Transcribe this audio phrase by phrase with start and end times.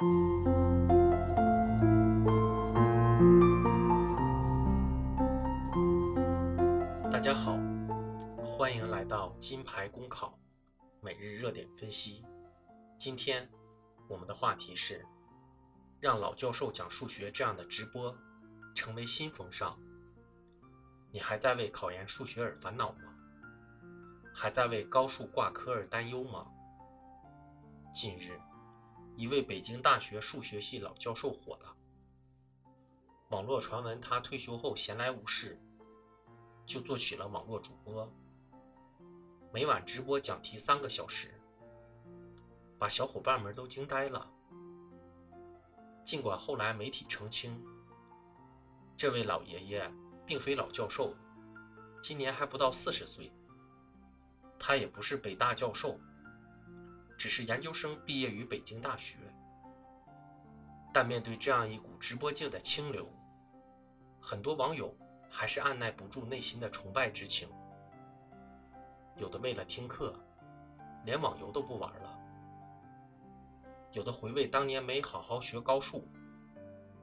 [0.00, 0.06] 大
[7.20, 7.58] 家好，
[8.42, 10.38] 欢迎来到金牌公考
[11.02, 12.24] 每日热点分析。
[12.96, 13.46] 今天
[14.08, 15.04] 我们的话题是：
[16.00, 18.16] 让老教授讲数学这样的直播
[18.74, 19.78] 成为新风尚。
[21.10, 23.14] 你还在为考研数学而烦恼吗？
[24.34, 26.46] 还在为高数挂科而担忧吗？
[27.92, 28.40] 近日，
[29.20, 31.76] 一位北京大学数学系老教授火了。
[33.28, 35.60] 网络传闻他退休后闲来无事，
[36.64, 38.10] 就做起了网络主播，
[39.52, 41.38] 每晚直播讲题三个小时，
[42.78, 44.26] 把小伙伴们都惊呆了。
[46.02, 47.62] 尽管后来媒体澄清，
[48.96, 49.92] 这位老爷爷
[50.24, 51.14] 并非老教授，
[52.00, 53.30] 今年还不到四十岁，
[54.58, 56.00] 他也不是北大教授。
[57.20, 59.18] 只是研究生毕业于北京大学，
[60.90, 63.06] 但面对这样一股直播界的清流，
[64.22, 64.96] 很多网友
[65.30, 67.46] 还是按耐不住内心的崇拜之情。
[69.16, 70.18] 有的为了听课，
[71.04, 72.18] 连网游都不玩了；
[73.92, 76.08] 有的回味当年没好好学高数，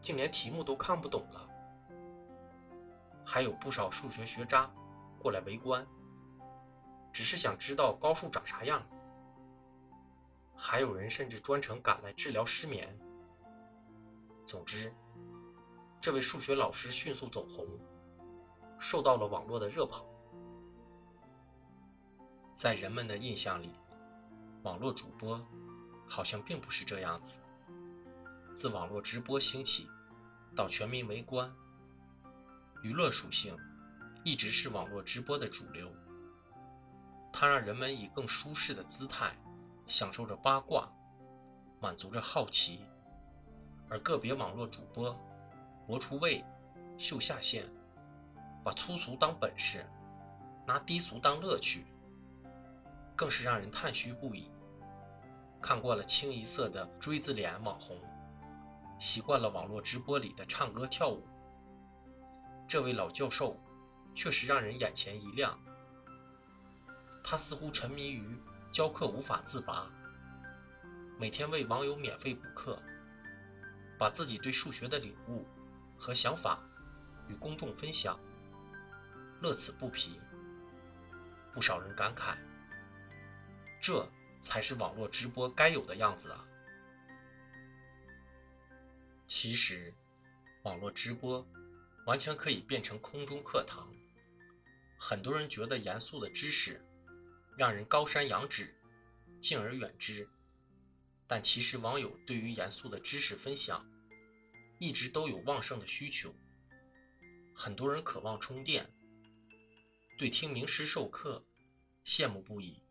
[0.00, 1.48] 竟连题目都看不懂了；
[3.24, 4.68] 还有不少数学学渣
[5.20, 5.86] 过来围观，
[7.12, 8.84] 只是想知道高数长啥样。
[10.62, 12.86] 还有人甚至专程赶来治疗失眠。
[14.44, 14.92] 总之，
[16.02, 17.66] 这位数学老师迅速走红，
[18.78, 20.04] 受到了网络的热捧。
[22.54, 23.70] 在人们的印象里，
[24.62, 25.40] 网络主播
[26.06, 27.40] 好像并不是这样子。
[28.54, 29.88] 自网络直播兴起
[30.54, 31.50] 到全民围观，
[32.82, 33.56] 娱乐属性
[34.24, 35.90] 一直是网络直播的主流。
[37.32, 39.34] 它让人们以更舒适的姿态。
[39.90, 40.88] 享受着八卦，
[41.80, 42.86] 满足着好奇，
[43.88, 45.18] 而个别网络主播
[45.84, 46.44] 博出位、
[46.96, 47.64] 秀下限，
[48.62, 49.84] 把粗俗当本事，
[50.64, 51.86] 拿低俗当乐趣，
[53.16, 54.48] 更是让人叹虚不已。
[55.60, 57.98] 看惯了清一色的锥子脸网红，
[58.96, 61.24] 习惯了网络直播里的唱歌跳舞，
[62.68, 63.60] 这位老教授
[64.14, 65.58] 确实让人眼前一亮。
[67.24, 68.40] 他似乎沉迷于。
[68.72, 69.90] 教课无法自拔，
[71.18, 72.80] 每天为网友免费补课，
[73.98, 75.44] 把自己对数学的领悟
[75.98, 76.62] 和想法
[77.28, 78.16] 与公众分享，
[79.42, 80.20] 乐此不疲。
[81.52, 82.36] 不少人感慨，
[83.80, 84.08] 这
[84.40, 86.46] 才是网络直播该有的样子啊！
[89.26, 89.92] 其实，
[90.62, 91.44] 网络直播
[92.06, 93.92] 完全可以变成空中课堂。
[94.96, 96.80] 很多人觉得严肃的知识。
[97.56, 98.74] 让人高山仰止，
[99.40, 100.28] 敬而远之。
[101.26, 103.88] 但其实网友对于严肃的知识分享，
[104.78, 106.34] 一直都有旺盛的需求。
[107.54, 108.90] 很多人渴望充电，
[110.18, 111.42] 对听名师授课
[112.04, 112.82] 羡慕不已，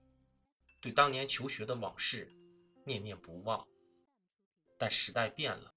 [0.80, 2.32] 对当年求学的往事
[2.86, 3.68] 念念不忘。
[4.78, 5.74] 但时代变了，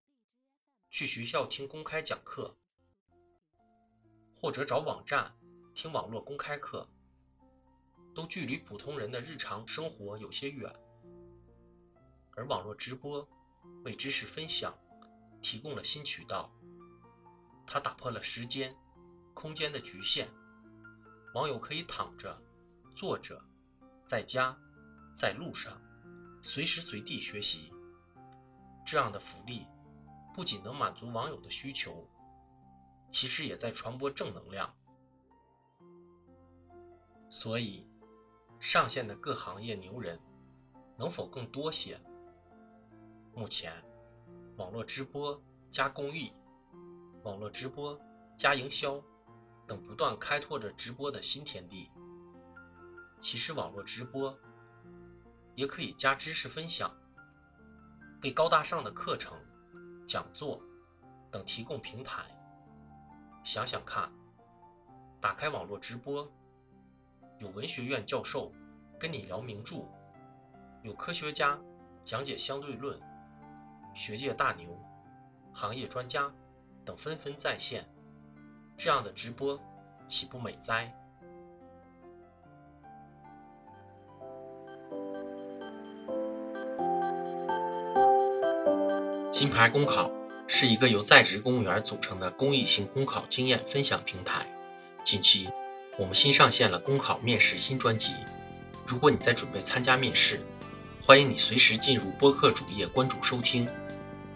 [0.91, 2.56] 去学校听公开讲课，
[4.37, 5.34] 或者找网站
[5.75, 6.88] 听网络公开课。
[8.15, 10.71] 都距离普通人的日常生活有些远，
[12.37, 13.27] 而网络直播
[13.84, 14.77] 为知识分享
[15.41, 16.53] 提供了新渠道。
[17.67, 18.77] 它打破了时间、
[19.33, 20.28] 空间的局限，
[21.34, 22.39] 网友可以躺着、
[22.95, 23.43] 坐着、
[24.05, 24.55] 在家、
[25.15, 25.81] 在路上，
[26.43, 27.73] 随时随地学习。
[28.84, 29.67] 这样的福利
[30.34, 32.06] 不仅能满足网友的需求，
[33.11, 34.75] 其实也在传播正能量。
[37.31, 37.91] 所以。
[38.62, 40.17] 上线的各行业牛人
[40.97, 42.00] 能否更多些？
[43.34, 43.73] 目前，
[44.56, 46.33] 网络直播加公益、
[47.25, 48.00] 网络直播
[48.37, 49.03] 加营销
[49.67, 51.91] 等不断开拓着直播的新天地。
[53.19, 54.33] 其实，网络直播
[55.56, 56.97] 也可以加知识分享，
[58.23, 59.37] 为高大上的课程、
[60.06, 60.62] 讲座
[61.32, 62.23] 等提供平台。
[63.43, 64.09] 想想看，
[65.20, 66.32] 打开网络直播。
[67.43, 68.53] 有文学院教授
[69.00, 69.85] 跟你聊名著，
[70.85, 71.59] 有科学家
[72.00, 72.97] 讲解相对论，
[73.93, 74.79] 学界大牛、
[75.53, 76.33] 行业专家
[76.85, 77.85] 等纷纷在线，
[78.79, 79.59] 这样的直播
[80.06, 80.97] 岂不美哉？
[89.33, 90.09] 金牌公考
[90.47, 94.47] 是一个由在职公务员组成的公益性公考经验分享平台，
[95.05, 95.49] 近期。
[95.99, 98.15] 我们新上线了公考面试新专辑，
[98.87, 100.41] 如果你在准备参加面试，
[101.03, 103.69] 欢迎你随时进入播客主页关注收听。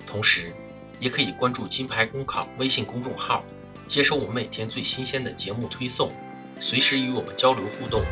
[0.07, 0.53] 同时，
[1.01, 3.43] 也可以关注金牌公考微信公众号，
[3.87, 6.13] 接收我们每天最新鲜的节目推送，
[6.61, 8.03] 随时与我们交流互动。